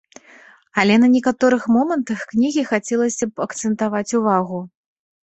[0.83, 4.59] Але на некаторых момантах кнігі хацелася б акцэнтаваць увагу.